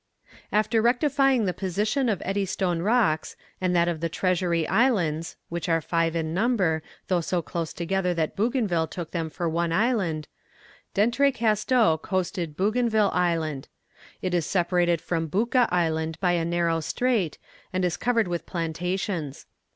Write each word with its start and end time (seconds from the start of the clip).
After 0.51 0.81
rectifying 0.81 1.45
the 1.45 1.53
position 1.53 2.09
of 2.09 2.23
Eddystone 2.25 2.81
rocks, 2.81 3.35
and 3.61 3.75
that 3.75 3.87
of 3.87 3.99
the 3.99 4.09
Treasury 4.09 4.67
Islands 4.67 5.35
which 5.49 5.69
are 5.69 5.79
five 5.79 6.15
in 6.15 6.33
number, 6.33 6.81
though 7.07 7.21
so 7.21 7.43
close 7.43 7.71
together 7.71 8.11
that 8.15 8.35
Bougainville 8.35 8.87
took 8.87 9.11
them 9.11 9.29
for 9.29 9.47
one 9.47 9.71
island 9.71 10.27
D'Entrecasteaux 10.95 11.99
coasted 11.99 12.57
Bougainville 12.57 13.11
Island. 13.13 13.67
It 14.23 14.33
is 14.33 14.47
separated 14.47 15.01
from 15.01 15.27
Bouka 15.29 15.67
Island 15.71 16.19
by 16.19 16.31
a 16.31 16.45
narrow 16.45 16.79
strait, 16.79 17.37
and 17.71 17.85
is 17.85 17.95
covered 17.95 18.27
with 18.27 18.47
plantations. 18.47 19.45